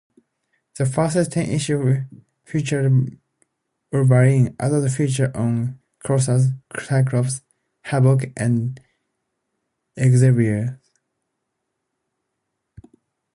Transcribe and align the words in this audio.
The 0.79 0.87
first 0.87 1.31
ten 1.31 1.47
issues 1.51 2.05
featured 2.43 3.19
Wolverine; 3.91 4.55
others 4.59 4.95
featured 4.97 5.37
were 5.37 5.75
Colossus, 5.99 6.47
Cyclops, 6.75 7.43
Havok, 7.85 8.33
and 8.35 8.79
Excalibur. 9.95 10.79